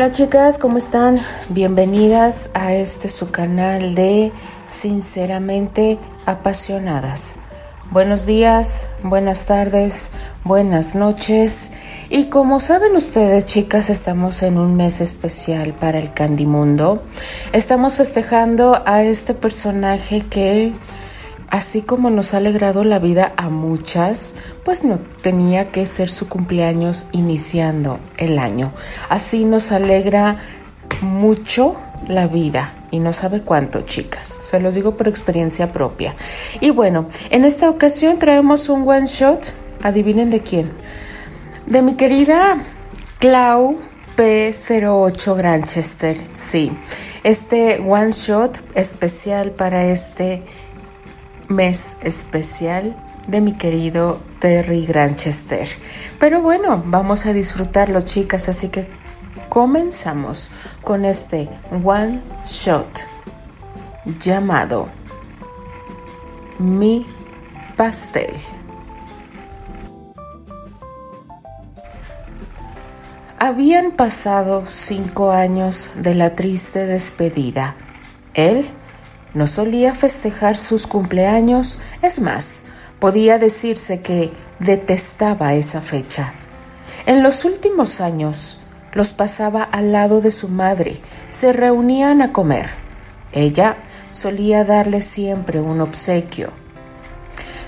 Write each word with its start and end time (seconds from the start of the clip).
Hola 0.00 0.12
chicas, 0.12 0.56
¿cómo 0.56 0.78
están? 0.78 1.20
Bienvenidas 1.50 2.48
a 2.54 2.72
este 2.72 3.10
su 3.10 3.30
canal 3.30 3.94
de 3.94 4.32
Sinceramente 4.66 5.98
Apasionadas. 6.24 7.34
Buenos 7.90 8.24
días, 8.24 8.86
buenas 9.02 9.44
tardes, 9.44 10.10
buenas 10.42 10.94
noches. 10.94 11.72
Y 12.08 12.30
como 12.30 12.60
saben 12.60 12.96
ustedes, 12.96 13.44
chicas, 13.44 13.90
estamos 13.90 14.42
en 14.42 14.56
un 14.56 14.74
mes 14.74 15.02
especial 15.02 15.74
para 15.74 15.98
el 15.98 16.14
Candimundo. 16.14 17.02
Estamos 17.52 17.92
festejando 17.92 18.82
a 18.86 19.02
este 19.02 19.34
personaje 19.34 20.22
que 20.22 20.72
Así 21.50 21.82
como 21.82 22.10
nos 22.10 22.32
ha 22.32 22.36
alegrado 22.36 22.84
la 22.84 23.00
vida 23.00 23.32
a 23.36 23.48
muchas, 23.48 24.36
pues 24.64 24.84
no 24.84 25.00
tenía 25.20 25.72
que 25.72 25.84
ser 25.86 26.08
su 26.08 26.28
cumpleaños 26.28 27.08
iniciando 27.10 27.98
el 28.18 28.38
año. 28.38 28.72
Así 29.08 29.44
nos 29.44 29.72
alegra 29.72 30.38
mucho 31.02 31.76
la 32.06 32.28
vida 32.28 32.74
y 32.92 33.00
no 33.00 33.12
sabe 33.12 33.42
cuánto, 33.42 33.82
chicas. 33.82 34.38
Se 34.42 34.60
los 34.60 34.74
digo 34.74 34.96
por 34.96 35.08
experiencia 35.08 35.72
propia. 35.72 36.14
Y 36.60 36.70
bueno, 36.70 37.08
en 37.30 37.44
esta 37.44 37.68
ocasión 37.68 38.18
traemos 38.18 38.68
un 38.68 38.88
one 38.88 39.06
shot. 39.06 39.52
Adivinen 39.82 40.30
de 40.30 40.40
quién. 40.40 40.70
De 41.66 41.82
mi 41.82 41.94
querida 41.94 42.58
Clau 43.18 43.78
P08 44.16 45.36
Granchester. 45.36 46.16
Sí, 46.34 46.70
este 47.24 47.80
one 47.80 48.10
shot 48.10 48.58
especial 48.74 49.52
para 49.52 49.86
este 49.86 50.42
mes 51.50 51.96
especial 52.00 52.96
de 53.26 53.40
mi 53.40 53.52
querido 53.52 54.18
Terry 54.38 54.86
Granchester. 54.86 55.68
Pero 56.18 56.40
bueno, 56.40 56.82
vamos 56.86 57.26
a 57.26 57.32
disfrutarlo 57.32 58.00
chicas, 58.02 58.48
así 58.48 58.68
que 58.68 58.88
comenzamos 59.48 60.52
con 60.82 61.04
este 61.04 61.50
one 61.84 62.22
shot 62.44 62.88
llamado 64.18 64.88
Mi 66.58 67.06
pastel. 67.76 68.32
Habían 73.38 73.92
pasado 73.92 74.64
cinco 74.66 75.32
años 75.32 75.90
de 75.96 76.14
la 76.14 76.36
triste 76.36 76.86
despedida. 76.86 77.74
Él 78.34 78.70
no 79.34 79.46
solía 79.46 79.94
festejar 79.94 80.56
sus 80.56 80.86
cumpleaños, 80.86 81.80
es 82.02 82.20
más, 82.20 82.62
podía 82.98 83.38
decirse 83.38 84.00
que 84.00 84.32
detestaba 84.58 85.54
esa 85.54 85.80
fecha. 85.80 86.34
En 87.06 87.22
los 87.22 87.44
últimos 87.44 88.00
años 88.00 88.62
los 88.92 89.12
pasaba 89.12 89.62
al 89.62 89.92
lado 89.92 90.20
de 90.20 90.30
su 90.30 90.48
madre, 90.48 91.00
se 91.28 91.52
reunían 91.52 92.22
a 92.22 92.32
comer. 92.32 92.70
Ella 93.32 93.76
solía 94.10 94.64
darle 94.64 95.00
siempre 95.00 95.60
un 95.60 95.80
obsequio. 95.80 96.52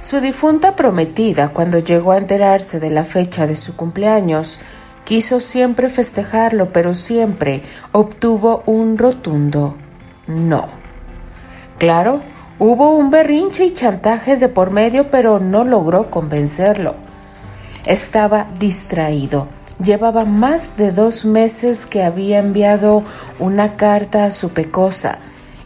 Su 0.00 0.20
difunta 0.20 0.74
prometida, 0.74 1.50
cuando 1.50 1.78
llegó 1.78 2.12
a 2.12 2.18
enterarse 2.18 2.80
de 2.80 2.90
la 2.90 3.04
fecha 3.04 3.46
de 3.46 3.54
su 3.54 3.76
cumpleaños, 3.76 4.60
quiso 5.04 5.38
siempre 5.38 5.88
festejarlo, 5.88 6.72
pero 6.72 6.92
siempre 6.92 7.62
obtuvo 7.92 8.64
un 8.66 8.98
rotundo 8.98 9.76
no. 10.26 10.81
Claro, 11.82 12.22
hubo 12.60 12.96
un 12.96 13.10
berrinche 13.10 13.64
y 13.64 13.74
chantajes 13.74 14.38
de 14.38 14.48
por 14.48 14.70
medio, 14.70 15.10
pero 15.10 15.40
no 15.40 15.64
logró 15.64 16.10
convencerlo. 16.10 16.94
Estaba 17.86 18.46
distraído. 18.60 19.48
Llevaba 19.82 20.24
más 20.24 20.76
de 20.76 20.92
dos 20.92 21.24
meses 21.24 21.86
que 21.86 22.04
había 22.04 22.38
enviado 22.38 23.02
una 23.40 23.74
carta 23.74 24.26
a 24.26 24.30
su 24.30 24.50
pecosa 24.50 25.18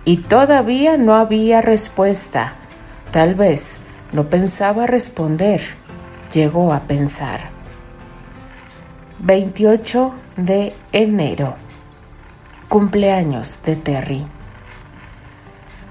y 0.06 0.22
todavía 0.22 0.96
no 0.96 1.16
había 1.16 1.60
respuesta. 1.60 2.54
Tal 3.10 3.34
vez 3.34 3.76
no 4.12 4.30
pensaba 4.30 4.86
responder. 4.86 5.60
Llegó 6.32 6.72
a 6.72 6.84
pensar. 6.84 7.50
28 9.18 10.14
de 10.38 10.72
enero. 10.92 11.56
Cumpleaños 12.70 13.62
de 13.64 13.76
Terry. 13.76 14.35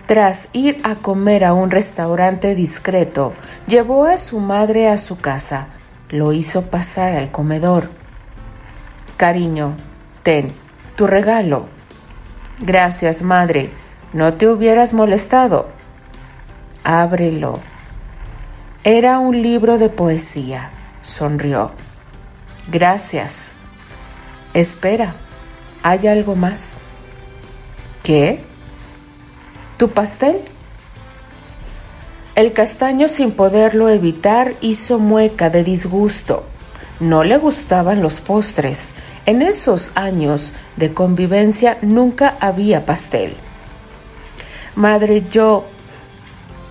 Tras 0.05 0.49
ir 0.53 0.79
a 0.83 0.95
comer 0.95 1.43
a 1.43 1.53
un 1.53 1.71
restaurante 1.71 2.53
discreto, 2.53 3.33
llevó 3.65 4.05
a 4.05 4.17
su 4.17 4.39
madre 4.39 4.87
a 4.87 4.99
su 4.99 5.19
casa. 5.19 5.69
Lo 6.09 6.31
hizo 6.31 6.63
pasar 6.63 7.15
al 7.15 7.31
comedor. 7.31 7.89
Cariño, 9.17 9.75
ten, 10.21 10.51
tu 10.95 11.07
regalo. 11.07 11.67
Gracias, 12.59 13.23
madre. 13.23 13.71
No 14.13 14.35
te 14.35 14.47
hubieras 14.47 14.93
molestado. 14.93 15.69
Ábrelo. 16.83 17.59
Era 18.83 19.17
un 19.17 19.41
libro 19.41 19.79
de 19.79 19.89
poesía. 19.89 20.69
Sonrió. 21.01 21.71
Gracias. 22.67 23.53
Espera, 24.53 25.15
¿hay 25.81 26.05
algo 26.07 26.35
más? 26.35 26.77
¿Qué? 28.03 28.45
¿Tu 29.77 29.89
pastel? 29.89 30.41
El 32.35 32.53
castaño, 32.53 33.09
sin 33.09 33.31
poderlo 33.31 33.89
evitar, 33.89 34.53
hizo 34.61 34.99
mueca 34.99 35.49
de 35.49 35.65
disgusto. 35.65 36.45
No 37.01 37.25
le 37.25 37.37
gustaban 37.37 38.01
los 38.01 38.21
postres. 38.21 38.91
En 39.25 39.41
esos 39.41 39.91
años 39.95 40.53
de 40.77 40.93
convivencia 40.93 41.77
nunca 41.81 42.37
había 42.39 42.85
pastel. 42.85 43.35
Madre, 44.75 45.23
yo... 45.29 45.65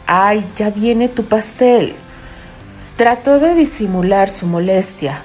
¡Ay, 0.07 0.47
ya 0.57 0.71
viene 0.71 1.09
tu 1.09 1.27
pastel! 1.27 1.95
Trató 2.97 3.39
de 3.39 3.55
disimular 3.55 4.31
su 4.31 4.47
molestia. 4.47 5.23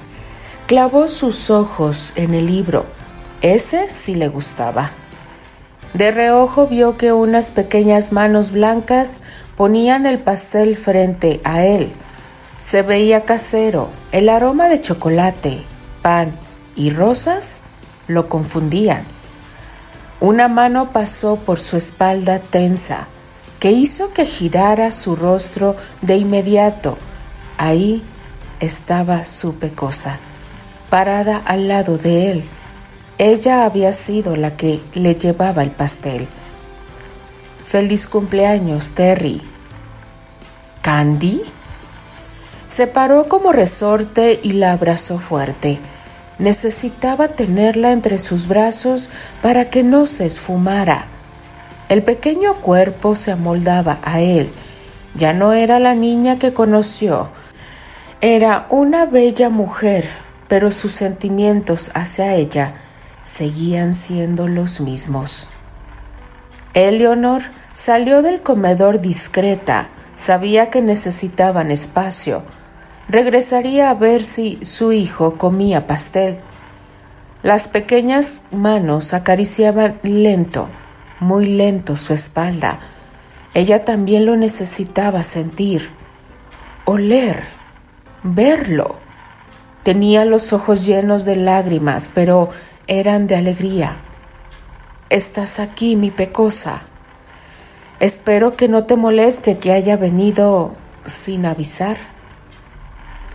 Clavó 0.67 1.07
sus 1.07 1.49
ojos 1.49 2.11
en 2.15 2.33
el 2.33 2.47
libro. 2.47 2.85
Ese 3.41 3.89
sí 3.89 4.15
le 4.15 4.27
gustaba. 4.27 4.91
De 5.93 6.11
reojo 6.11 6.67
vio 6.67 6.97
que 6.97 7.13
unas 7.13 7.49
pequeñas 7.51 8.11
manos 8.11 8.51
blancas 8.51 9.21
ponían 9.55 10.05
el 10.05 10.19
pastel 10.19 10.77
frente 10.77 11.41
a 11.43 11.63
él. 11.65 11.93
Se 12.59 12.83
veía 12.83 13.25
casero, 13.25 13.89
el 14.11 14.29
aroma 14.29 14.67
de 14.67 14.81
chocolate, 14.81 15.63
pan 16.01 16.35
y 16.75 16.91
rosas 16.91 17.61
lo 18.07 18.29
confundían. 18.29 19.05
Una 20.19 20.47
mano 20.47 20.91
pasó 20.91 21.37
por 21.37 21.57
su 21.59 21.77
espalda 21.77 22.39
tensa, 22.39 23.07
que 23.59 23.71
hizo 23.71 24.13
que 24.13 24.25
girara 24.25 24.91
su 24.91 25.15
rostro 25.15 25.75
de 26.01 26.17
inmediato. 26.17 26.97
Ahí 27.57 28.03
estaba 28.59 29.25
su 29.25 29.55
pecosa, 29.55 30.19
parada 30.89 31.37
al 31.37 31.67
lado 31.67 31.97
de 31.97 32.31
él 32.31 32.49
ella 33.19 33.65
había 33.65 33.91
sido 33.91 34.37
la 34.37 34.55
que 34.55 34.79
le 34.93 35.13
llevaba 35.13 35.61
el 35.61 35.71
pastel. 35.71 36.29
Feliz 37.65 38.07
cumpleaños, 38.07 38.91
Terry. 38.91 39.41
¿Candy? 40.81 41.41
Se 42.69 42.87
paró 42.87 43.27
como 43.27 43.51
resorte 43.51 44.39
y 44.41 44.53
la 44.53 44.71
abrazó 44.71 45.19
fuerte. 45.19 45.79
Necesitaba 46.37 47.27
tenerla 47.27 47.91
entre 47.91 48.19
sus 48.19 48.47
brazos 48.47 49.11
para 49.41 49.69
que 49.69 49.83
no 49.83 50.07
se 50.07 50.25
esfumara. 50.25 51.07
El 51.89 52.03
pequeño 52.03 52.61
cuerpo 52.61 53.17
se 53.17 53.33
amoldaba 53.33 53.99
a 54.01 54.21
él. 54.21 54.49
Ya 55.13 55.33
no 55.33 55.51
era 55.51 55.79
la 55.79 55.93
niña 55.93 56.39
que 56.39 56.53
conoció. 56.53 57.31
Era 58.21 58.65
una 58.69 59.05
bella 59.05 59.49
mujer, 59.49 60.09
pero 60.47 60.71
sus 60.71 60.93
sentimientos 60.93 61.91
hacia 61.93 62.35
ella 62.35 62.75
seguían 63.29 63.93
siendo 63.93 64.47
los 64.47 64.81
mismos. 64.81 65.47
Eleonor 66.73 67.43
salió 67.73 68.21
del 68.23 68.41
comedor 68.41 69.01
discreta, 69.01 69.89
sabía 70.15 70.69
que 70.69 70.81
necesitaban 70.81 71.69
espacio. 71.69 72.41
Regresaría 73.07 73.91
a 73.91 73.93
ver 73.93 74.23
si 74.23 74.59
su 74.63 74.91
hijo 74.91 75.37
comía 75.37 75.85
pastel. 75.85 76.39
Las 77.43 77.67
pequeñas 77.67 78.43
manos 78.51 79.13
acariciaban 79.13 79.99
lento, 80.01 80.67
muy 81.19 81.45
lento 81.45 81.97
su 81.97 82.13
espalda. 82.13 82.79
Ella 83.53 83.85
también 83.85 84.25
lo 84.25 84.35
necesitaba 84.37 85.23
sentir, 85.23 85.89
oler, 86.85 87.43
verlo. 88.23 88.97
Tenía 89.83 90.25
los 90.25 90.51
ojos 90.51 90.85
llenos 90.85 91.25
de 91.25 91.35
lágrimas, 91.35 92.11
pero 92.13 92.49
eran 92.89 93.27
de 93.27 93.35
alegría. 93.35 93.97
Estás 95.11 95.59
aquí, 95.59 95.95
mi 95.95 96.09
pecosa. 96.09 96.81
Espero 97.99 98.57
que 98.57 98.67
no 98.67 98.85
te 98.85 98.95
moleste 98.95 99.59
que 99.59 99.71
haya 99.71 99.95
venido 99.95 100.75
sin 101.05 101.45
avisar. 101.45 101.97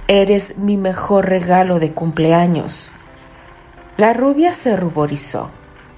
Eres 0.09 0.59
mi 0.59 0.77
mejor 0.77 1.29
regalo 1.29 1.79
de 1.79 1.93
cumpleaños. 1.93 2.91
La 3.97 4.13
rubia 4.13 4.55
se 4.55 4.77
ruborizó. 4.77 5.51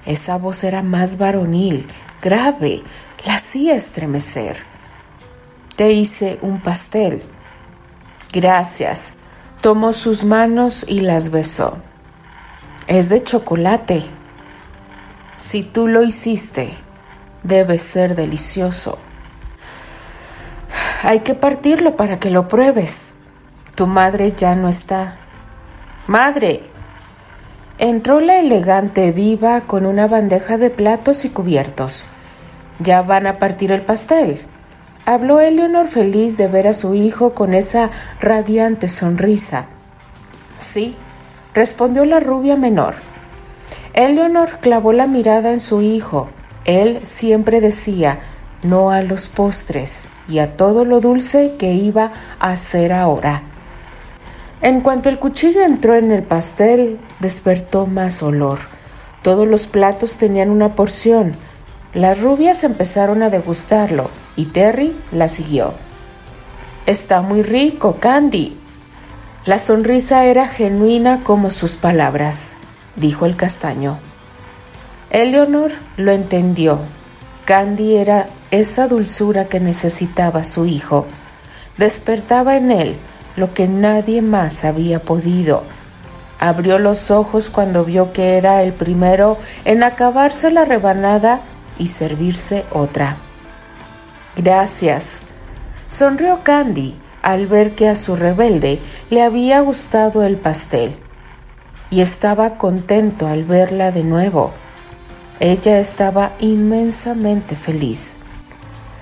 Esa 0.05 0.37
voz 0.37 0.63
era 0.63 0.83
más 0.83 1.17
varonil, 1.17 1.87
grave, 2.21 2.83
la 3.25 3.35
hacía 3.35 3.73
estremecer. 3.73 4.57
Te 5.75 5.93
hice 5.93 6.37
un 6.43 6.61
pastel. 6.61 7.23
Gracias. 8.31 9.13
Tomó 9.61 9.93
sus 9.93 10.25
manos 10.25 10.85
y 10.87 10.99
las 10.99 11.31
besó. 11.31 11.79
Es 12.87 13.09
de 13.09 13.21
chocolate. 13.21 14.05
Si 15.35 15.61
tú 15.61 15.89
lo 15.89 16.03
hiciste, 16.03 16.77
debe 17.43 17.79
ser 17.79 18.15
delicioso. 18.15 18.97
Hay 21.03 21.19
que 21.19 21.33
partirlo 21.33 21.97
para 21.97 22.17
que 22.17 22.29
lo 22.29 22.47
pruebes. 22.47 23.11
Tu 23.75 23.87
madre 23.87 24.31
ya 24.31 24.55
no 24.55 24.69
está. 24.69 25.17
Madre. 26.07 26.63
Entró 27.77 28.21
la 28.21 28.39
elegante 28.39 29.11
diva 29.11 29.61
con 29.61 29.85
una 29.85 30.07
bandeja 30.07 30.57
de 30.57 30.69
platos 30.69 31.25
y 31.25 31.29
cubiertos. 31.29 32.07
Ya 32.79 33.01
van 33.01 33.27
a 33.27 33.37
partir 33.37 33.73
el 33.73 33.81
pastel. 33.81 34.45
Habló 35.05 35.41
Eleonor 35.41 35.87
feliz 35.89 36.37
de 36.37 36.47
ver 36.47 36.67
a 36.67 36.73
su 36.73 36.95
hijo 36.95 37.33
con 37.33 37.53
esa 37.53 37.91
radiante 38.21 38.87
sonrisa. 38.87 39.65
Sí, 40.57 40.95
respondió 41.57 42.05
la 42.05 42.19
rubia 42.19 42.55
menor. 42.55 42.93
Eleonor 43.95 44.59
clavó 44.59 44.93
la 44.93 45.07
mirada 45.07 45.51
en 45.51 45.59
su 45.59 45.81
hijo. 45.81 46.29
Él 46.65 46.99
siempre 47.01 47.61
decía 47.61 48.19
no 48.61 48.91
a 48.91 49.01
los 49.01 49.27
postres 49.27 50.07
y 50.29 50.37
a 50.37 50.55
todo 50.55 50.85
lo 50.85 51.01
dulce 51.01 51.55
que 51.57 51.73
iba 51.73 52.11
a 52.39 52.51
hacer 52.51 52.93
ahora. 52.93 53.41
En 54.61 54.81
cuanto 54.81 55.09
el 55.09 55.17
cuchillo 55.17 55.63
entró 55.63 55.95
en 55.95 56.11
el 56.11 56.21
pastel, 56.21 56.99
despertó 57.19 57.87
más 57.87 58.21
olor. 58.21 58.59
Todos 59.23 59.47
los 59.47 59.65
platos 59.65 60.17
tenían 60.17 60.51
una 60.51 60.75
porción. 60.75 61.33
Las 61.95 62.21
rubias 62.21 62.63
empezaron 62.63 63.23
a 63.23 63.31
degustarlo 63.31 64.11
y 64.35 64.45
Terry 64.45 64.95
la 65.11 65.27
siguió. 65.27 65.73
Está 66.85 67.21
muy 67.21 67.41
rico, 67.41 67.97
Candy. 67.99 68.56
La 69.47 69.59
sonrisa 69.59 70.25
era 70.25 70.49
genuina 70.49 71.21
como 71.23 71.51
sus 71.51 71.77
palabras, 71.77 72.57
dijo 72.97 73.25
el 73.25 73.37
castaño. 73.37 73.97
Eleonor 75.09 75.71
lo 75.95 76.11
entendió. 76.11 76.81
Candy 77.45 77.95
era 77.95 78.25
esa 78.51 78.89
dulzura 78.89 79.45
que 79.45 79.61
necesitaba 79.61 80.43
su 80.43 80.65
hijo. 80.65 81.05
Despertaba 81.77 82.57
en 82.57 82.71
él 82.71 82.97
lo 83.37 83.53
que 83.53 83.69
nadie 83.69 84.21
más 84.21 84.65
había 84.65 84.99
podido. 84.99 85.63
Abrió 86.39 86.77
los 86.77 87.09
ojos 87.09 87.49
cuando 87.49 87.85
vio 87.85 88.11
que 88.11 88.35
era 88.35 88.61
el 88.63 88.73
primero 88.73 89.37
en 89.63 89.81
acabarse 89.81 90.51
la 90.51 90.65
rebanada 90.65 91.39
y 91.77 91.87
servirse 91.87 92.65
otra. 92.73 93.15
Gracias. 94.35 95.21
Sonrió 95.87 96.41
Candy 96.43 96.97
al 97.27 97.45
ver 97.47 97.75
que 97.75 97.89
a 97.89 97.97
su 97.97 98.15
rebelde 98.15 98.79
le 99.09 99.21
había 99.21 99.59
gustado 99.59 100.23
el 100.23 100.37
pastel 100.37 100.95
y 101.89 101.99
estaba 101.99 102.57
contento 102.57 103.27
al 103.27 103.43
verla 103.43 103.91
de 103.91 104.05
nuevo. 104.05 104.53
Ella 105.41 105.79
estaba 105.79 106.31
inmensamente 106.39 107.57
feliz. 107.57 108.15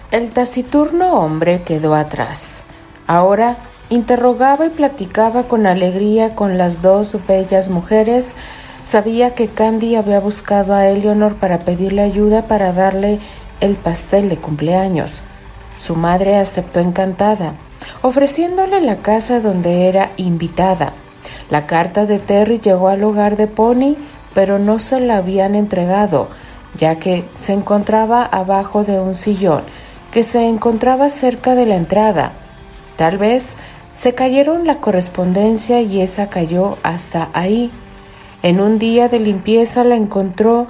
El 0.09 0.31
taciturno 0.31 1.13
hombre 1.19 1.61
quedó 1.61 1.93
atrás. 1.93 2.63
Ahora 3.05 3.57
Interrogaba 3.89 4.65
y 4.65 4.69
platicaba 4.69 5.47
con 5.47 5.67
alegría 5.67 6.33
con 6.33 6.57
las 6.57 6.81
dos 6.81 7.15
bellas 7.27 7.69
mujeres. 7.69 8.35
Sabía 8.83 9.35
que 9.35 9.47
Candy 9.47 9.95
había 9.95 10.19
buscado 10.19 10.73
a 10.73 10.87
Eleanor 10.87 11.35
para 11.35 11.59
pedirle 11.59 12.01
ayuda 12.01 12.47
para 12.47 12.73
darle 12.73 13.19
el 13.61 13.75
pastel 13.75 14.27
de 14.29 14.37
cumpleaños. 14.37 15.21
Su 15.75 15.95
madre 15.95 16.37
aceptó 16.37 16.79
encantada, 16.79 17.53
ofreciéndole 18.01 18.81
la 18.81 18.97
casa 18.97 19.39
donde 19.39 19.87
era 19.87 20.11
invitada. 20.17 20.93
La 21.49 21.67
carta 21.67 22.05
de 22.05 22.19
Terry 22.19 22.59
llegó 22.59 22.89
al 22.89 23.03
hogar 23.03 23.37
de 23.37 23.47
Pony, 23.47 23.95
pero 24.33 24.59
no 24.59 24.79
se 24.79 24.99
la 24.99 25.17
habían 25.17 25.55
entregado, 25.55 26.29
ya 26.77 26.99
que 26.99 27.25
se 27.33 27.53
encontraba 27.53 28.23
abajo 28.23 28.83
de 28.83 28.99
un 28.99 29.13
sillón 29.15 29.63
que 30.15 30.23
se 30.23 30.47
encontraba 30.47 31.09
cerca 31.09 31.55
de 31.55 31.65
la 31.65 31.75
entrada. 31.75 32.31
Tal 32.95 33.17
vez 33.17 33.57
se 33.93 34.15
cayeron 34.15 34.65
la 34.65 34.77
correspondencia 34.79 35.81
y 35.81 35.99
esa 35.99 36.29
cayó 36.29 36.77
hasta 36.83 37.27
ahí. 37.33 37.69
En 38.41 38.61
un 38.61 38.79
día 38.79 39.09
de 39.09 39.19
limpieza 39.19 39.83
la 39.83 39.97
encontró 39.97 40.67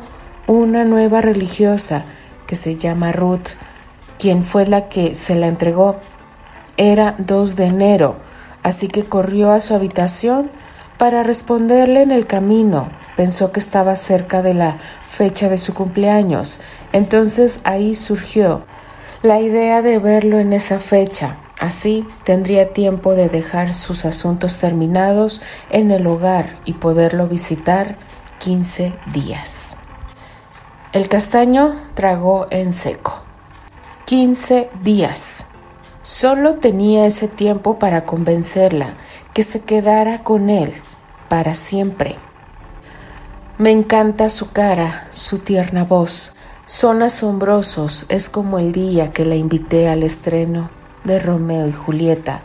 una 0.47 0.83
nueva 0.83 1.21
religiosa 1.21 2.05
que 2.47 2.55
se 2.55 2.77
llama 2.77 3.11
Ruth, 3.11 3.49
quien 4.17 4.45
fue 4.45 4.65
la 4.65 4.89
que 4.89 5.13
se 5.13 5.35
la 5.35 5.45
entregó. 5.45 5.97
Era 6.77 7.15
2 7.19 7.55
de 7.55 7.65
enero, 7.65 8.17
así 8.63 8.87
que 8.87 9.05
corrió 9.05 9.51
a 9.51 9.61
su 9.61 9.73
habitación 9.73 10.51
para 10.97 11.23
responderle 11.23 12.01
en 12.01 12.11
el 12.11 12.27
camino. 12.27 12.89
Pensó 13.15 13.51
que 13.51 13.59
estaba 13.59 13.95
cerca 13.95 14.41
de 14.41 14.53
la 14.53 14.77
fecha 15.09 15.49
de 15.49 15.57
su 15.57 15.73
cumpleaños, 15.73 16.61
entonces 16.91 17.61
ahí 17.63 17.95
surgió 17.95 18.65
la 19.21 19.39
idea 19.39 19.81
de 19.81 19.99
verlo 19.99 20.39
en 20.39 20.53
esa 20.53 20.79
fecha. 20.79 21.37
Así 21.59 22.05
tendría 22.25 22.73
tiempo 22.73 23.15
de 23.15 23.29
dejar 23.29 23.73
sus 23.73 24.05
asuntos 24.05 24.57
terminados 24.57 25.41
en 25.69 25.91
el 25.91 26.05
hogar 26.05 26.59
y 26.65 26.73
poderlo 26.73 27.27
visitar 27.27 27.97
15 28.39 28.93
días. 29.13 29.77
El 30.91 31.07
castaño 31.07 31.75
tragó 31.93 32.47
en 32.51 32.73
seco. 32.73 33.23
15 34.05 34.69
días. 34.83 35.45
Solo 36.05 36.57
tenía 36.57 37.07
ese 37.07 37.27
tiempo 37.27 37.79
para 37.79 38.05
convencerla 38.05 38.93
que 39.33 39.41
se 39.41 39.61
quedara 39.61 40.19
con 40.19 40.51
él 40.51 40.71
para 41.29 41.55
siempre. 41.55 42.13
Me 43.57 43.71
encanta 43.71 44.29
su 44.29 44.51
cara, 44.51 45.07
su 45.09 45.39
tierna 45.39 45.83
voz. 45.83 46.35
Son 46.67 47.01
asombrosos, 47.01 48.05
es 48.09 48.29
como 48.29 48.59
el 48.59 48.71
día 48.71 49.13
que 49.13 49.25
la 49.25 49.33
invité 49.33 49.89
al 49.89 50.03
estreno 50.03 50.69
de 51.05 51.17
Romeo 51.17 51.67
y 51.67 51.71
Julieta. 51.71 52.41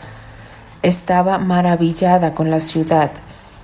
Estaba 0.81 1.37
maravillada 1.37 2.33
con 2.33 2.49
la 2.49 2.61
ciudad. 2.61 3.11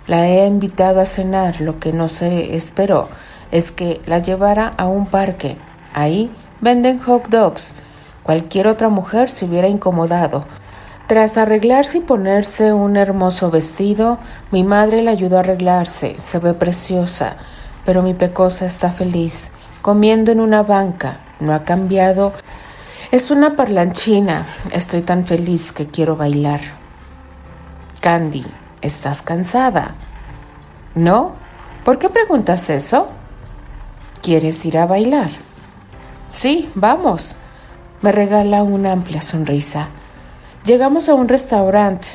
La 0.05 0.27
he 0.27 0.45
invitado 0.45 1.01
a 1.01 1.07
cenar. 1.07 1.60
Lo 1.60 1.79
que 1.79 1.91
no 1.91 2.07
se 2.07 2.55
esperó 2.55 3.10
es 3.51 3.71
que 3.71 4.00
la 4.05 4.19
llevara 4.19 4.67
a 4.77 4.86
un 4.86 5.07
parque. 5.07 5.57
Ahí 5.95 6.31
venden 6.62 7.00
hot 7.00 7.29
dogs. 7.29 7.74
Cualquier 8.27 8.67
otra 8.67 8.89
mujer 8.89 9.31
se 9.31 9.46
hubiera 9.46 9.67
incomodado. 9.67 10.46
Tras 11.07 11.38
arreglarse 11.38 11.98
y 11.98 12.01
ponerse 12.01 12.74
un 12.74 12.96
hermoso 12.96 13.50
vestido, 13.50 14.19
mi 14.51 14.63
madre 14.63 15.01
la 15.01 15.10
ayudó 15.10 15.38
a 15.38 15.39
arreglarse. 15.39 16.13
Se 16.19 16.38
ve 16.38 16.53
preciosa, 16.53 17.38
pero 17.86 18.03
mi 18.03 18.13
pecosa 18.13 18.67
está 18.67 18.91
feliz, 18.91 19.50
comiendo 19.81 20.31
en 20.31 20.41
una 20.41 20.62
banca. 20.62 21.22
No 21.39 21.55
ha 21.55 21.63
cambiado 21.63 22.34
es 23.10 23.31
una 23.31 23.55
parlanchina. 23.55 24.48
Estoy 24.72 25.01
tan 25.01 25.25
feliz 25.25 25.72
que 25.72 25.88
quiero 25.88 26.17
bailar. 26.17 26.60
Candy, 28.01 28.46
¿estás 28.81 29.22
cansada? 29.22 29.96
¿No? 30.93 31.36
¿Por 31.86 32.00
qué 32.00 32.10
preguntas 32.10 32.69
eso? 32.69 33.07
¿Quieres 34.22 34.65
ir 34.65 34.77
a 34.77 34.86
bailar? 34.86 35.29
Sí, 36.29 36.69
vamos. 36.75 37.38
Me 38.01 38.11
regala 38.11 38.61
una 38.61 38.91
amplia 38.91 39.23
sonrisa. 39.23 39.87
Llegamos 40.65 41.09
a 41.09 41.15
un 41.15 41.27
restaurante. 41.27 42.09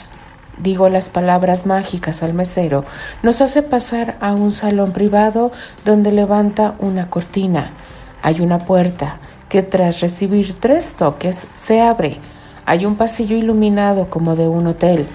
Digo 0.58 0.88
las 0.88 1.10
palabras 1.10 1.66
mágicas 1.66 2.22
al 2.22 2.34
mesero. 2.34 2.84
Nos 3.24 3.40
hace 3.40 3.62
pasar 3.62 4.16
a 4.20 4.32
un 4.32 4.52
salón 4.52 4.92
privado 4.92 5.50
donde 5.84 6.12
levanta 6.12 6.76
una 6.78 7.08
cortina. 7.08 7.72
Hay 8.22 8.40
una 8.40 8.58
puerta 8.58 9.18
que 9.48 9.62
tras 9.62 10.00
recibir 10.00 10.54
tres 10.54 10.94
toques 10.94 11.48
se 11.56 11.80
abre. 11.80 12.20
Hay 12.64 12.86
un 12.86 12.94
pasillo 12.94 13.36
iluminado 13.36 14.08
como 14.08 14.36
de 14.36 14.46
un 14.46 14.68
hotel. 14.68 15.08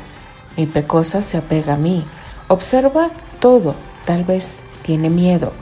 Mi 0.58 0.66
pecosa 0.66 1.22
se 1.22 1.38
apega 1.38 1.76
a 1.76 1.78
mí. 1.78 2.04
Observa 2.50 3.12
todo. 3.40 3.76
Tal 4.06 4.26
vez 4.26 4.58
tiene 4.82 5.10
miedo. 5.10 5.54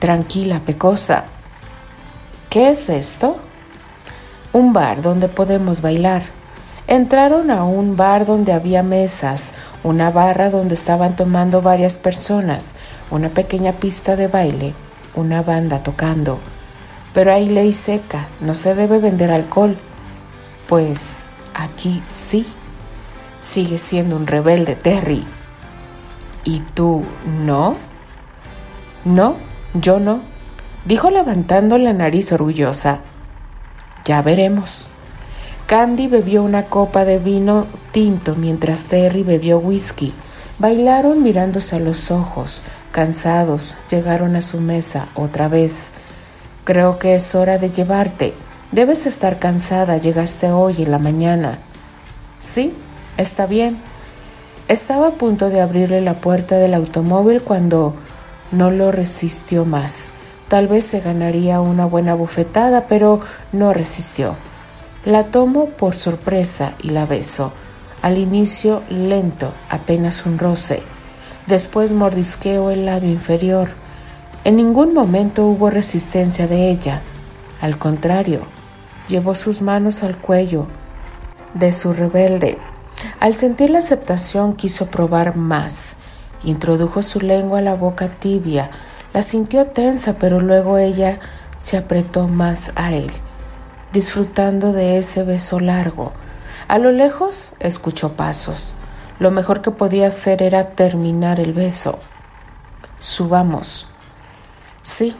Tranquila, 0.00 0.60
pecosa. 0.66 1.26
¿Qué 2.50 2.70
es 2.70 2.88
esto? 2.88 3.36
Un 4.52 4.72
bar 4.72 5.00
donde 5.00 5.28
podemos 5.28 5.80
bailar. 5.80 6.24
Entraron 6.86 7.50
a 7.50 7.64
un 7.64 7.96
bar 7.96 8.26
donde 8.26 8.52
había 8.52 8.82
mesas, 8.82 9.54
una 9.82 10.10
barra 10.10 10.50
donde 10.50 10.74
estaban 10.74 11.16
tomando 11.16 11.62
varias 11.62 11.96
personas, 11.96 12.72
una 13.10 13.30
pequeña 13.30 13.72
pista 13.72 14.14
de 14.14 14.26
baile, 14.26 14.74
una 15.14 15.42
banda 15.42 15.82
tocando. 15.82 16.38
Pero 17.14 17.32
hay 17.32 17.48
ley 17.48 17.72
seca, 17.72 18.28
no 18.40 18.54
se 18.54 18.74
debe 18.74 18.98
vender 18.98 19.30
alcohol. 19.30 19.78
Pues 20.68 21.24
aquí 21.54 22.02
sí. 22.10 22.46
Sigue 23.40 23.78
siendo 23.78 24.16
un 24.16 24.26
rebelde, 24.26 24.74
Terry. 24.74 25.24
¿Y 26.44 26.60
tú 26.74 27.04
no? 27.44 27.76
No, 29.04 29.36
yo 29.74 29.98
no, 29.98 30.20
dijo 30.84 31.10
levantando 31.10 31.78
la 31.78 31.92
nariz 31.92 32.32
orgullosa. 32.32 33.00
Ya 34.04 34.22
veremos. 34.22 34.88
Candy 35.66 36.08
bebió 36.08 36.42
una 36.42 36.66
copa 36.66 37.04
de 37.04 37.18
vino 37.18 37.66
tinto 37.92 38.34
mientras 38.34 38.84
Terry 38.84 39.22
bebió 39.22 39.58
whisky. 39.58 40.12
Bailaron 40.58 41.22
mirándose 41.22 41.76
a 41.76 41.78
los 41.80 42.10
ojos, 42.10 42.64
cansados, 42.90 43.78
llegaron 43.90 44.36
a 44.36 44.42
su 44.42 44.60
mesa 44.60 45.08
otra 45.14 45.48
vez. 45.48 45.90
Creo 46.64 46.98
que 46.98 47.14
es 47.14 47.34
hora 47.34 47.58
de 47.58 47.70
llevarte. 47.70 48.34
Debes 48.70 49.06
estar 49.06 49.38
cansada, 49.38 49.96
llegaste 49.98 50.50
hoy 50.50 50.82
en 50.82 50.90
la 50.90 50.98
mañana. 50.98 51.58
Sí, 52.38 52.74
está 53.16 53.46
bien. 53.46 53.78
Estaba 54.68 55.08
a 55.08 55.12
punto 55.12 55.48
de 55.48 55.60
abrirle 55.60 56.00
la 56.00 56.20
puerta 56.20 56.56
del 56.56 56.74
automóvil 56.74 57.42
cuando 57.42 57.94
no 58.52 58.70
lo 58.70 58.92
resistió 58.92 59.64
más. 59.64 60.10
Tal 60.52 60.68
vez 60.68 60.84
se 60.84 61.00
ganaría 61.00 61.62
una 61.62 61.86
buena 61.86 62.14
bufetada, 62.14 62.86
pero 62.86 63.20
no 63.52 63.72
resistió. 63.72 64.36
La 65.06 65.24
tomo 65.24 65.68
por 65.70 65.96
sorpresa 65.96 66.74
y 66.82 66.90
la 66.90 67.06
beso. 67.06 67.54
Al 68.02 68.18
inicio 68.18 68.82
lento, 68.90 69.54
apenas 69.70 70.26
un 70.26 70.38
roce. 70.38 70.82
Después 71.46 71.94
mordisqueo 71.94 72.68
el 72.68 72.84
labio 72.84 73.10
inferior. 73.10 73.70
En 74.44 74.56
ningún 74.56 74.92
momento 74.92 75.46
hubo 75.46 75.70
resistencia 75.70 76.46
de 76.46 76.68
ella. 76.68 77.00
Al 77.62 77.78
contrario, 77.78 78.42
llevó 79.08 79.34
sus 79.34 79.62
manos 79.62 80.02
al 80.02 80.18
cuello 80.18 80.66
de 81.54 81.72
su 81.72 81.94
rebelde. 81.94 82.58
Al 83.20 83.32
sentir 83.32 83.70
la 83.70 83.78
aceptación 83.78 84.52
quiso 84.52 84.88
probar 84.88 85.34
más. 85.34 85.96
Introdujo 86.44 87.02
su 87.02 87.20
lengua 87.20 87.60
a 87.60 87.62
la 87.62 87.72
boca 87.72 88.08
tibia 88.08 88.70
la 89.12 89.22
sintió 89.22 89.66
tensa, 89.66 90.14
pero 90.14 90.40
luego 90.40 90.78
ella 90.78 91.20
se 91.58 91.76
apretó 91.76 92.28
más 92.28 92.72
a 92.74 92.92
él, 92.92 93.12
disfrutando 93.92 94.72
de 94.72 94.98
ese 94.98 95.22
beso 95.22 95.60
largo. 95.60 96.12
A 96.68 96.78
lo 96.78 96.92
lejos 96.92 97.54
escuchó 97.60 98.14
pasos. 98.14 98.76
Lo 99.18 99.30
mejor 99.30 99.62
que 99.62 99.70
podía 99.70 100.08
hacer 100.08 100.42
era 100.42 100.70
terminar 100.70 101.38
el 101.38 101.52
beso. 101.52 101.98
Subamos. 102.98 103.86
Sí. 104.82 105.14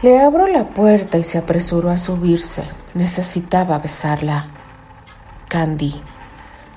Le 0.00 0.20
abro 0.20 0.46
la 0.46 0.68
puerta 0.68 1.18
y 1.18 1.24
se 1.24 1.38
apresuró 1.38 1.90
a 1.90 1.98
subirse. 1.98 2.62
Necesitaba 2.94 3.78
besarla. 3.78 4.46
Candy. 5.48 6.00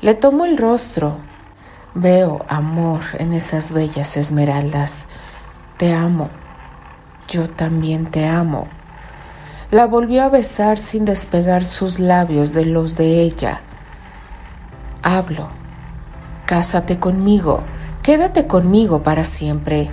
Le 0.01 0.15
tomo 0.15 0.45
el 0.45 0.57
rostro. 0.57 1.17
Veo 1.93 2.45
amor 2.49 3.01
en 3.19 3.33
esas 3.33 3.71
bellas 3.71 4.17
esmeraldas. 4.17 5.05
Te 5.77 5.93
amo. 5.93 6.31
Yo 7.27 7.47
también 7.51 8.07
te 8.07 8.25
amo. 8.25 8.67
La 9.69 9.85
volvió 9.85 10.23
a 10.23 10.29
besar 10.29 10.79
sin 10.79 11.05
despegar 11.05 11.63
sus 11.63 11.99
labios 11.99 12.53
de 12.53 12.65
los 12.65 12.97
de 12.97 13.21
ella. 13.21 13.61
Hablo. 15.03 15.49
Cásate 16.47 16.99
conmigo. 16.99 17.61
Quédate 18.01 18.47
conmigo 18.47 19.03
para 19.03 19.23
siempre. 19.23 19.91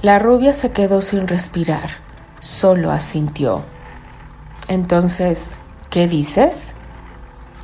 La 0.00 0.20
rubia 0.20 0.54
se 0.54 0.70
quedó 0.70 1.00
sin 1.00 1.26
respirar. 1.26 1.90
Solo 2.38 2.92
asintió. 2.92 3.64
Entonces, 4.68 5.58
¿qué 5.88 6.06
dices? 6.06 6.74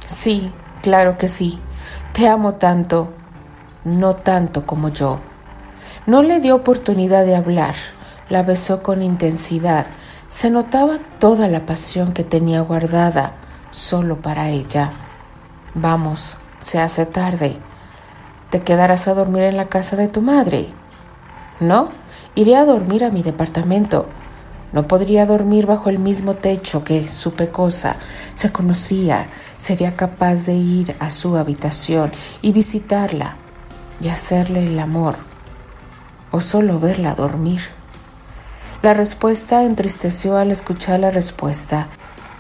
Sí, 0.07 0.53
claro 0.83 1.17
que 1.17 1.29
sí. 1.29 1.61
Te 2.13 2.27
amo 2.27 2.55
tanto. 2.55 3.13
No 3.85 4.17
tanto 4.17 4.67
como 4.67 4.89
yo. 4.89 5.21
No 6.07 6.23
le 6.23 6.39
dio 6.39 6.55
oportunidad 6.55 7.27
de 7.27 7.35
hablar, 7.35 7.75
la 8.29 8.45
besó 8.45 8.81
con 8.81 9.03
intensidad. 9.03 9.87
Se 10.29 10.51
notaba 10.51 10.99
toda 11.19 11.49
la 11.49 11.67
pasión 11.67 12.13
que 12.13 12.23
tenía 12.23 12.61
guardada 12.61 13.33
solo 13.71 14.23
para 14.23 14.51
ella. 14.51 14.93
Vamos, 15.75 16.39
se 16.61 16.79
hace 16.79 17.07
tarde. 17.07 17.57
¿Te 18.51 18.63
quedarás 18.63 19.09
a 19.09 19.15
dormir 19.15 19.43
en 19.43 19.57
la 19.57 19.67
casa 19.67 19.97
de 19.97 20.07
tu 20.07 20.21
madre? 20.21 20.69
No, 21.59 21.89
iré 22.37 22.55
a 22.55 22.65
dormir 22.65 23.03
a 23.03 23.11
mi 23.11 23.25
departamento. 23.25 24.07
No 24.73 24.87
podría 24.87 25.27
dormir 25.27 25.67
bajo 25.67 25.91
el 25.91 25.99
mismo 25.99 26.35
techo 26.35 26.85
que 26.85 27.09
su 27.09 27.35
pecosa 27.35 27.97
se 28.37 28.53
conocía. 28.53 29.27
Sería 29.57 29.97
capaz 29.97 30.45
de 30.47 30.55
ir 30.55 30.95
a 31.01 31.11
su 31.11 31.37
habitación 31.37 32.13
y 32.43 32.53
visitarla 32.53 33.35
y 34.01 34.07
hacerle 34.07 34.69
el 34.69 34.79
amor 34.79 35.26
solo 36.41 36.81
verla 36.81 37.15
dormir. 37.15 37.61
La 38.83 38.95
respuesta 38.95 39.65
entristeció 39.65 40.37
al 40.37 40.51
escuchar 40.51 41.01
la 41.01 41.11
respuesta. 41.11 41.89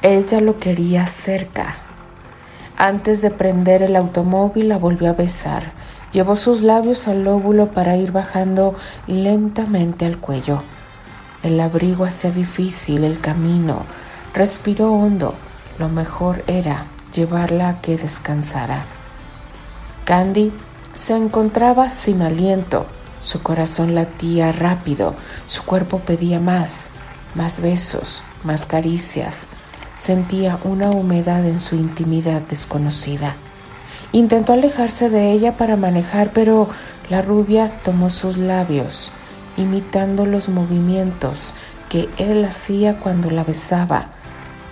Ella 0.02 0.40
lo 0.40 0.58
quería 0.58 1.06
cerca. 1.06 1.76
Antes 2.78 3.22
de 3.22 3.30
prender 3.30 3.82
el 3.82 3.96
automóvil 3.96 4.68
la 4.68 4.76
volvió 4.76 5.10
a 5.10 5.14
besar. 5.14 5.72
Llevó 6.12 6.36
sus 6.36 6.62
labios 6.62 7.08
al 7.08 7.24
lóbulo 7.24 7.72
para 7.72 7.96
ir 7.96 8.12
bajando 8.12 8.74
lentamente 9.06 10.04
al 10.04 10.18
cuello. 10.18 10.62
El 11.42 11.58
abrigo 11.60 12.04
hacía 12.04 12.30
difícil 12.30 13.04
el 13.04 13.20
camino. 13.20 13.84
Respiró 14.34 14.92
hondo. 14.92 15.34
Lo 15.78 15.88
mejor 15.88 16.44
era 16.46 16.86
llevarla 17.14 17.68
a 17.68 17.80
que 17.80 17.96
descansara. 17.96 18.84
Candy 20.04 20.52
se 20.94 21.16
encontraba 21.16 21.88
sin 21.88 22.22
aliento. 22.22 22.86
Su 23.18 23.42
corazón 23.42 23.94
latía 23.94 24.52
rápido, 24.52 25.14
su 25.46 25.62
cuerpo 25.64 26.00
pedía 26.00 26.38
más, 26.38 26.88
más 27.34 27.60
besos, 27.60 28.22
más 28.44 28.66
caricias. 28.66 29.46
Sentía 29.94 30.58
una 30.64 30.90
humedad 30.90 31.46
en 31.46 31.58
su 31.58 31.76
intimidad 31.76 32.42
desconocida. 32.42 33.34
Intentó 34.12 34.52
alejarse 34.52 35.08
de 35.08 35.32
ella 35.32 35.56
para 35.56 35.76
manejar, 35.76 36.32
pero 36.34 36.68
la 37.08 37.22
rubia 37.22 37.80
tomó 37.82 38.10
sus 38.10 38.36
labios, 38.36 39.12
imitando 39.56 40.26
los 40.26 40.50
movimientos 40.50 41.54
que 41.88 42.10
él 42.18 42.44
hacía 42.44 43.00
cuando 43.00 43.30
la 43.30 43.44
besaba. 43.44 44.10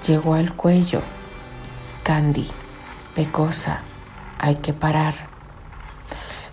Llegó 0.06 0.34
al 0.34 0.54
cuello. 0.54 1.00
Candy, 2.02 2.48
pecosa, 3.14 3.80
hay 4.38 4.56
que 4.56 4.74
parar. 4.74 5.14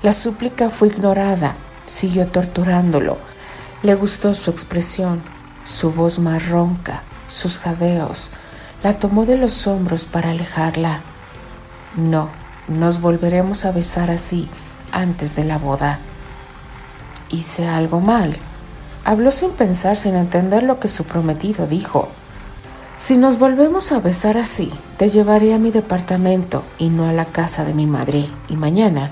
La 0.02 0.14
súplica 0.14 0.70
fue 0.70 0.88
ignorada 0.88 1.56
Siguió 1.92 2.30
torturándolo. 2.30 3.18
Le 3.84 3.96
gustó 3.96 4.34
su 4.34 4.50
expresión, 4.50 5.22
su 5.66 5.92
voz 5.92 6.20
más 6.20 6.48
ronca, 6.48 7.04
sus 7.28 7.58
jadeos. 7.58 8.32
La 8.82 8.98
tomó 8.98 9.26
de 9.26 9.36
los 9.36 9.68
hombros 9.68 10.06
para 10.06 10.30
alejarla. 10.30 11.02
No, 11.98 12.30
nos 12.70 13.02
volveremos 13.02 13.66
a 13.66 13.74
besar 13.74 14.10
así 14.10 14.48
antes 14.94 15.36
de 15.36 15.44
la 15.44 15.58
boda. 15.58 16.00
Hice 17.30 17.68
algo 17.68 18.00
mal. 18.00 18.38
Habló 19.04 19.34
sin 19.34 19.52
pensar, 19.52 19.98
sin 19.98 20.16
entender 20.16 20.64
lo 20.64 20.80
que 20.80 20.88
su 20.88 21.04
prometido 21.04 21.68
dijo. 21.68 22.08
Si 22.96 23.18
nos 23.18 23.38
volvemos 23.38 23.92
a 23.92 24.00
besar 24.00 24.38
así, 24.38 24.72
te 24.96 25.10
llevaré 25.10 25.54
a 25.54 25.60
mi 25.60 25.72
departamento 25.72 26.64
y 26.78 26.88
no 26.88 27.10
a 27.10 27.12
la 27.12 27.26
casa 27.26 27.66
de 27.66 27.74
mi 27.74 27.86
madre, 27.86 28.30
y 28.48 28.56
mañana 28.56 29.12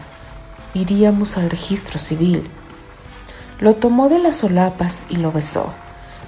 iríamos 0.74 1.38
al 1.38 1.50
registro 1.50 2.00
civil 2.00 2.50
lo 3.60 3.76
tomó 3.76 4.10
de 4.10 4.20
las 4.20 4.38
solapas 4.38 5.08
y 5.10 5.18
lo 5.18 5.32
besó, 5.32 5.74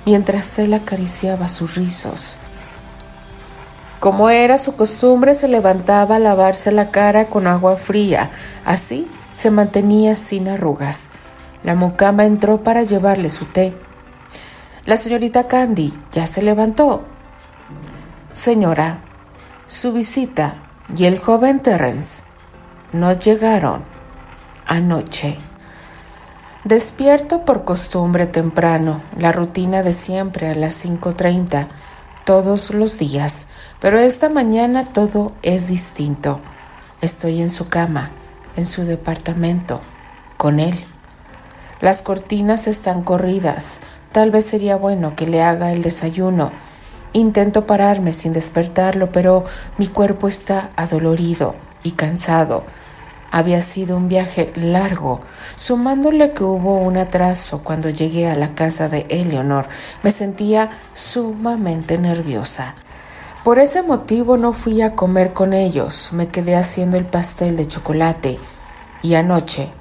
mientras 0.06 0.60
él 0.60 0.74
acariciaba 0.74 1.48
sus 1.48 1.76
rizos. 1.76 2.38
Como 4.00 4.30
era 4.30 4.58
su 4.58 4.76
costumbre, 4.76 5.36
se 5.36 5.48
levantaba 5.48 6.16
a 6.16 6.20
lavarse 6.20 6.72
la 6.72 6.90
cara 6.90 7.30
con 7.30 7.46
agua 7.46 7.78
fría. 7.78 8.32
Así 8.66 9.08
se 9.32 9.52
mantenía 9.52 10.16
sin 10.16 10.48
arrugas. 10.48 11.12
La 11.64 11.76
mucama 11.76 12.26
entró 12.26 12.64
para 12.64 12.82
llevarle 12.82 13.30
su 13.30 13.46
té. 13.46 13.76
La 14.86 14.98
señorita 14.98 15.48
Candy 15.48 15.94
ya 16.12 16.26
se 16.26 16.42
levantó. 16.42 17.04
Señora, 18.34 19.02
su 19.68 19.94
visita 19.94 20.64
y 20.96 21.06
el 21.06 21.20
joven 21.20 21.60
Terrence 21.60 22.24
no 22.94 23.14
llegaron 23.14 23.84
anoche. 24.66 25.38
Despierto 26.64 27.44
por 27.44 27.64
costumbre 27.64 28.28
temprano, 28.28 29.02
la 29.18 29.32
rutina 29.32 29.82
de 29.82 29.94
siempre 29.94 30.48
a 30.48 30.54
las 30.54 30.86
5.30, 30.86 31.68
todos 32.24 32.70
los 32.72 33.00
días, 33.00 33.48
pero 33.80 33.98
esta 33.98 34.30
mañana 34.30 34.86
todo 34.94 35.32
es 35.42 35.68
distinto. 35.68 36.40
Estoy 37.02 37.42
en 37.42 37.50
su 37.50 37.68
cama, 37.68 38.12
en 38.56 38.66
su 38.66 38.84
departamento, 38.84 39.82
con 40.38 40.60
él. 40.60 40.76
Las 41.80 42.04
cortinas 42.04 42.68
están 42.68 43.02
corridas, 43.02 43.80
tal 44.12 44.30
vez 44.30 44.46
sería 44.46 44.76
bueno 44.76 45.16
que 45.16 45.26
le 45.26 45.42
haga 45.42 45.72
el 45.72 45.82
desayuno. 45.82 46.52
Intento 47.12 47.66
pararme 47.66 48.14
sin 48.14 48.34
despertarlo, 48.34 49.12
pero 49.12 49.46
mi 49.80 49.88
cuerpo 49.88 50.28
está 50.28 50.70
adolorido 50.76 51.56
y 51.82 51.94
cansado. 51.94 52.66
Había 53.32 53.62
sido 53.62 53.96
un 53.96 54.10
viaje 54.10 54.52
largo, 54.56 55.22
sumándole 55.56 56.34
que 56.34 56.44
hubo 56.44 56.80
un 56.80 56.98
atraso 56.98 57.64
cuando 57.64 57.90
llegué 57.90 58.30
a 58.30 58.36
la 58.36 58.56
casa 58.56 58.90
de 58.90 59.06
Eleonor. 59.10 59.70
Me 60.04 60.12
sentía 60.12 60.70
sumamente 60.92 61.98
nerviosa. 61.98 62.76
Por 63.46 63.58
ese 63.58 63.84
motivo 63.84 64.36
no 64.36 64.52
fui 64.52 64.82
a 64.82 64.96
comer 64.96 65.32
con 65.32 65.54
ellos, 65.54 66.10
me 66.12 66.28
quedé 66.28 66.58
haciendo 66.58 66.98
el 66.98 67.06
pastel 67.06 67.56
de 67.56 67.68
chocolate. 67.68 68.38
Y 69.02 69.16
anoche, 69.16 69.72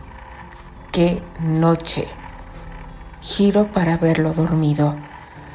qué 0.93 1.21
noche. 1.41 2.07
Giro 3.21 3.71
para 3.73 3.97
verlo 3.99 4.33
dormido, 4.33 4.95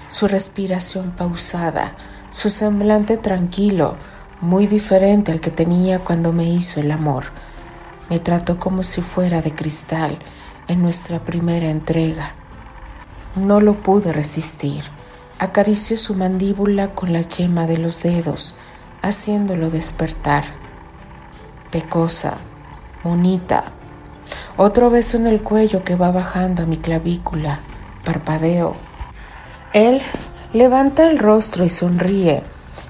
su 0.09 0.27
respiración 0.27 1.11
pausada, 1.11 1.95
su 2.29 2.49
semblante 2.49 3.17
tranquilo, 3.17 3.95
muy 4.41 4.67
diferente 4.67 5.31
al 5.31 5.39
que 5.39 5.49
tenía 5.49 5.99
cuando 5.99 6.33
me 6.33 6.43
hizo 6.43 6.81
el 6.81 6.91
amor. 6.91 7.25
Me 8.09 8.19
trató 8.19 8.59
como 8.59 8.83
si 8.83 9.01
fuera 9.01 9.41
de 9.41 9.55
cristal 9.55 10.19
en 10.67 10.81
nuestra 10.81 11.19
primera 11.19 11.69
entrega. 11.69 12.33
No 13.35 13.61
lo 13.61 13.73
pude 13.73 14.13
resistir. 14.13 14.83
Acarició 15.39 15.97
su 15.97 16.15
mandíbula 16.15 16.95
con 16.95 17.11
la 17.11 17.21
yema 17.21 17.67
de 17.67 17.77
los 17.77 18.03
dedos, 18.03 18.57
haciéndolo 19.01 19.69
despertar. 19.69 20.45
Pecosa, 21.71 22.37
bonita. 23.03 23.71
Otro 24.55 24.89
beso 24.89 25.17
en 25.17 25.27
el 25.27 25.43
cuello 25.43 25.83
que 25.83 25.95
va 25.95 26.11
bajando 26.11 26.63
a 26.63 26.65
mi 26.65 26.77
clavícula. 26.77 27.59
Parpadeo. 28.05 28.75
Él 29.73 30.01
levanta 30.53 31.09
el 31.09 31.19
rostro 31.19 31.65
y 31.65 31.69
sonríe. 31.69 32.43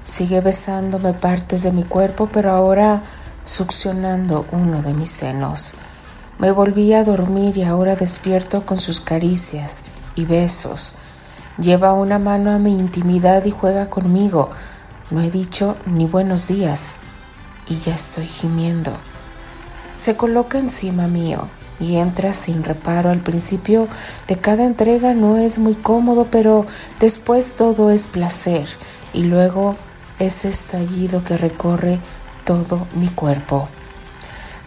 Sigue 0.03 0.41
besándome 0.41 1.13
partes 1.13 1.63
de 1.63 1.71
mi 1.71 1.83
cuerpo, 1.83 2.29
pero 2.31 2.51
ahora 2.51 3.01
succionando 3.45 4.45
uno 4.51 4.81
de 4.81 4.93
mis 4.93 5.11
senos. 5.11 5.75
Me 6.39 6.51
volví 6.51 6.93
a 6.93 7.03
dormir 7.03 7.57
y 7.57 7.63
ahora 7.63 7.95
despierto 7.95 8.65
con 8.65 8.77
sus 8.77 8.99
caricias 8.99 9.83
y 10.15 10.25
besos. 10.25 10.95
Lleva 11.57 11.93
una 11.93 12.19
mano 12.19 12.51
a 12.51 12.57
mi 12.57 12.77
intimidad 12.77 13.45
y 13.45 13.51
juega 13.51 13.89
conmigo. 13.89 14.49
No 15.11 15.21
he 15.21 15.31
dicho 15.31 15.77
ni 15.85 16.05
buenos 16.05 16.47
días 16.47 16.97
y 17.67 17.77
ya 17.77 17.95
estoy 17.95 18.25
gimiendo. 18.25 18.91
Se 19.93 20.17
coloca 20.17 20.59
encima 20.59 21.07
mío 21.07 21.47
y 21.79 21.95
entra 21.95 22.33
sin 22.33 22.63
reparo. 22.63 23.09
Al 23.09 23.21
principio 23.21 23.87
de 24.27 24.37
cada 24.37 24.65
entrega 24.65 25.13
no 25.13 25.37
es 25.37 25.57
muy 25.57 25.75
cómodo, 25.75 26.27
pero 26.29 26.65
después 26.99 27.55
todo 27.55 27.91
es 27.91 28.07
placer 28.07 28.67
y 29.13 29.23
luego 29.23 29.75
ese 30.19 30.49
estallido 30.49 31.23
que 31.23 31.37
recorre 31.37 31.99
todo 32.45 32.87
mi 32.93 33.09
cuerpo. 33.09 33.67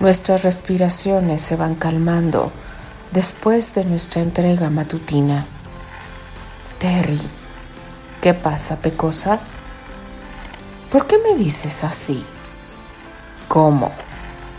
Nuestras 0.00 0.42
respiraciones 0.42 1.40
se 1.40 1.56
van 1.56 1.74
calmando 1.74 2.52
después 3.12 3.74
de 3.74 3.84
nuestra 3.84 4.20
entrega 4.20 4.68
matutina. 4.68 5.46
Terry, 6.78 7.20
¿qué 8.20 8.34
pasa, 8.34 8.76
Pecosa? 8.76 9.40
¿Por 10.90 11.06
qué 11.06 11.18
me 11.18 11.34
dices 11.34 11.84
así? 11.84 12.24
¿Cómo? 13.48 13.92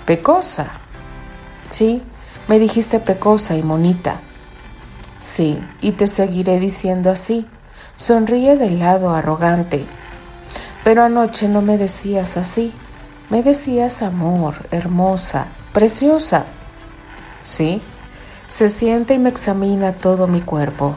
¿Pecosa? 0.05 0.71
Sí, 1.69 2.01
me 2.47 2.57
dijiste 2.57 2.99
pecosa 2.99 3.55
y 3.55 3.61
monita. 3.61 4.21
Sí, 5.19 5.59
y 5.81 5.91
te 5.91 6.07
seguiré 6.07 6.59
diciendo 6.59 7.11
así. 7.11 7.47
Sonríe 7.95 8.57
del 8.57 8.79
lado 8.79 9.11
arrogante. 9.11 9.85
Pero 10.83 11.03
anoche 11.03 11.47
no 11.47 11.61
me 11.61 11.77
decías 11.77 12.37
así. 12.37 12.73
Me 13.29 13.43
decías 13.43 14.01
amor, 14.01 14.67
hermosa, 14.71 15.49
preciosa. 15.71 16.45
¿Sí? 17.39 17.79
Se 18.47 18.69
siente 18.69 19.13
y 19.13 19.19
me 19.19 19.29
examina 19.29 19.91
todo 19.91 20.25
mi 20.25 20.41
cuerpo. 20.41 20.95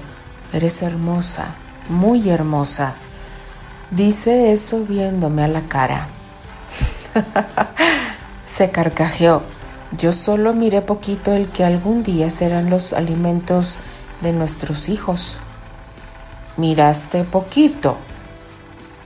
Eres 0.55 0.81
hermosa, 0.81 1.55
muy 1.91 2.31
hermosa. 2.31 2.95
Dice 3.91 4.53
eso 4.53 4.85
viéndome 4.85 5.43
a 5.45 5.49
la 5.49 5.69
cara. 5.69 6.09
Se 8.43 8.71
carcajeó. 8.71 9.43
Yo 9.99 10.13
solo 10.13 10.55
miré 10.55 10.81
poquito 10.81 11.33
el 11.33 11.51
que 11.51 11.65
algún 11.65 12.03
día 12.03 12.31
serán 12.31 12.71
los 12.71 12.95
alimentos 12.95 13.79
de 14.23 14.33
nuestros 14.33 14.89
hijos. 14.89 15.37
¿Miraste 16.57 17.25
poquito? 17.25 17.99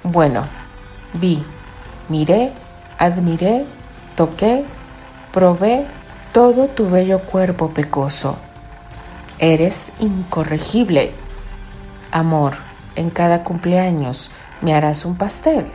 Bueno, 0.05 0.47
vi, 1.15 1.43
miré 2.09 2.53
admiré, 2.99 3.67
toqué, 4.15 4.65
probé 5.33 5.87
todo 6.33 6.69
tu 6.69 6.91
bello 6.91 7.21
cuerpo 7.21 7.71
pecoso. 7.71 8.37
Eres 9.39 9.93
incorregible. 10.01 11.13
Amor, 12.11 12.55
en 12.95 13.11
cada 13.11 13.45
cumpleaños 13.45 14.31
me 14.61 14.75
harás 14.75 15.05
un 15.05 15.17
pastel. 15.17 15.67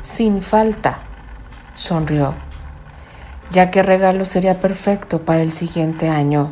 Sin 0.00 0.42
falta, 0.42 1.00
sonrió, 1.72 2.34
ya 3.50 3.70
que 3.70 3.82
regalo 3.82 4.24
sería 4.24 4.60
perfecto 4.60 5.24
para 5.24 5.42
el 5.42 5.52
siguiente 5.52 6.08
año. 6.08 6.50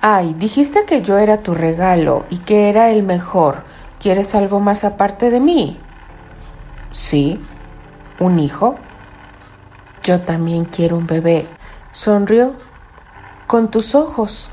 Ay, 0.00 0.34
dijiste 0.38 0.84
que 0.84 1.02
yo 1.02 1.18
era 1.18 1.38
tu 1.38 1.54
regalo 1.54 2.26
y 2.30 2.38
que 2.38 2.68
era 2.68 2.90
el 2.90 3.02
mejor. 3.02 3.64
¿Quieres 3.98 4.34
algo 4.34 4.60
más 4.60 4.84
aparte 4.84 5.30
de 5.30 5.40
mí? 5.40 5.80
Sí. 6.90 7.40
¿Un 8.18 8.38
hijo? 8.38 8.76
Yo 10.06 10.20
también 10.20 10.66
quiero 10.66 10.96
un 10.96 11.08
bebé. 11.08 11.48
Sonrió 11.90 12.54
con 13.48 13.72
tus 13.72 13.96
ojos. 13.96 14.50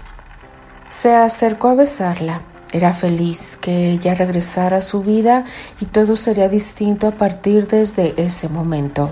Se 0.84 1.14
acercó 1.14 1.68
a 1.68 1.76
besarla. 1.76 2.42
Era 2.72 2.92
feliz 2.92 3.56
que 3.58 3.92
ella 3.92 4.16
regresara 4.16 4.78
a 4.78 4.82
su 4.82 5.04
vida 5.04 5.46
y 5.80 5.86
todo 5.86 6.18
sería 6.18 6.50
distinto 6.50 7.06
a 7.06 7.12
partir 7.12 7.68
desde 7.68 8.16
ese 8.18 8.50
momento. 8.50 9.12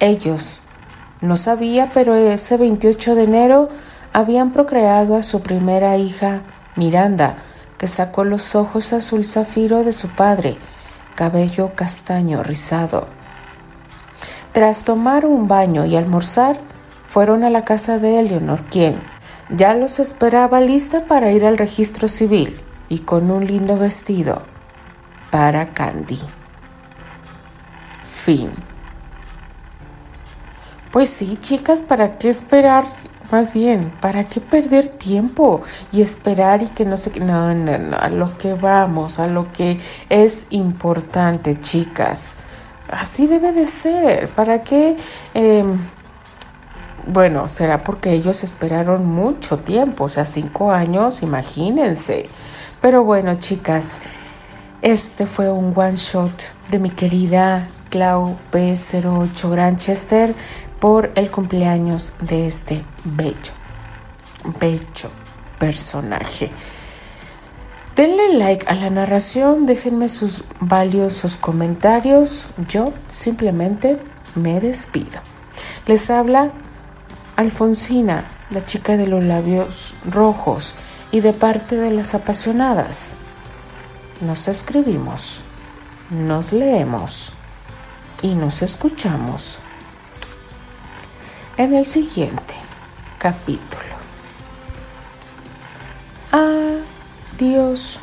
Ellos, 0.00 0.62
no 1.20 1.36
sabía, 1.36 1.92
pero 1.94 2.16
ese 2.16 2.56
28 2.56 3.14
de 3.14 3.22
enero 3.22 3.68
habían 4.12 4.50
procreado 4.50 5.14
a 5.14 5.22
su 5.22 5.40
primera 5.40 5.96
hija, 5.98 6.42
Miranda, 6.74 7.36
que 7.78 7.86
sacó 7.86 8.24
los 8.24 8.56
ojos 8.56 8.92
azul 8.92 9.24
zafiro 9.24 9.84
de 9.84 9.92
su 9.92 10.08
padre, 10.08 10.58
cabello 11.14 11.76
castaño 11.76 12.42
rizado. 12.42 13.17
Tras 14.52 14.84
tomar 14.84 15.26
un 15.26 15.46
baño 15.46 15.84
y 15.84 15.96
almorzar, 15.96 16.58
fueron 17.06 17.44
a 17.44 17.50
la 17.50 17.64
casa 17.64 17.98
de 17.98 18.18
Eleonor, 18.18 18.64
quien 18.64 19.00
ya 19.50 19.74
los 19.74 19.98
esperaba 19.98 20.60
lista 20.60 21.06
para 21.06 21.30
ir 21.32 21.44
al 21.44 21.58
registro 21.58 22.08
civil 22.08 22.60
y 22.88 23.00
con 23.00 23.30
un 23.30 23.46
lindo 23.46 23.78
vestido 23.78 24.42
para 25.30 25.72
Candy. 25.72 26.20
Fin. 28.02 28.50
Pues 30.90 31.10
sí, 31.10 31.36
chicas, 31.38 31.82
¿para 31.82 32.18
qué 32.18 32.30
esperar? 32.30 32.84
Más 33.30 33.52
bien, 33.52 33.92
¿para 34.00 34.24
qué 34.24 34.40
perder 34.40 34.88
tiempo 34.88 35.60
y 35.92 36.00
esperar 36.00 36.62
y 36.62 36.68
que 36.68 36.86
no 36.86 36.96
qué? 36.96 37.20
No, 37.20 37.54
no, 37.54 37.78
no, 37.78 37.96
a 37.98 38.08
lo 38.08 38.38
que 38.38 38.54
vamos, 38.54 39.18
a 39.18 39.26
lo 39.26 39.52
que 39.52 39.78
es 40.08 40.46
importante, 40.50 41.60
chicas 41.60 42.36
así 42.90 43.26
debe 43.26 43.52
de 43.52 43.66
ser. 43.66 44.28
¿Para 44.28 44.62
qué? 44.62 44.96
Em, 45.34 45.78
bueno, 47.06 47.48
será 47.48 47.84
porque 47.84 48.12
ellos 48.12 48.44
esperaron 48.44 49.06
mucho 49.06 49.58
tiempo, 49.58 50.04
o 50.04 50.08
sea, 50.08 50.26
cinco 50.26 50.72
años, 50.72 51.22
imagínense. 51.22 52.28
Pero 52.80 53.04
bueno, 53.04 53.34
chicas, 53.36 54.00
este 54.82 55.26
fue 55.26 55.50
un 55.50 55.72
one 55.74 55.96
shot 55.96 56.54
de 56.70 56.78
mi 56.78 56.90
querida 56.90 57.68
Clau 57.90 58.36
P08 58.52 59.50
Granchester 59.50 60.34
por 60.80 61.10
el 61.14 61.30
cumpleaños 61.30 62.14
de 62.20 62.46
este 62.46 62.84
bello, 63.04 63.52
bello 64.60 65.10
personaje. 65.58 66.50
Denle 67.98 68.38
like 68.38 68.64
a 68.68 68.76
la 68.76 68.90
narración, 68.90 69.66
déjenme 69.66 70.08
sus 70.08 70.44
valiosos 70.60 71.36
comentarios. 71.36 72.46
Yo 72.68 72.92
simplemente 73.08 74.00
me 74.36 74.60
despido. 74.60 75.20
Les 75.84 76.08
habla 76.08 76.52
Alfonsina, 77.34 78.30
la 78.50 78.64
chica 78.64 78.96
de 78.96 79.08
los 79.08 79.24
labios 79.24 79.94
rojos 80.08 80.76
y 81.10 81.22
de 81.22 81.32
parte 81.32 81.74
de 81.74 81.90
las 81.90 82.14
apasionadas. 82.14 83.16
Nos 84.20 84.46
escribimos, 84.46 85.40
nos 86.08 86.52
leemos 86.52 87.32
y 88.22 88.36
nos 88.36 88.62
escuchamos 88.62 89.58
en 91.56 91.74
el 91.74 91.84
siguiente 91.84 92.54
capítulo. 93.18 93.82
Ah, 96.30 96.67
Dios 97.38 98.00